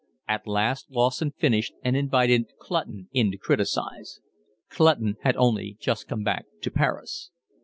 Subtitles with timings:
[0.27, 4.19] At last Lawson finished and invited Clutton in to criticise.
[4.67, 7.29] Clutton had only just come back to Paris.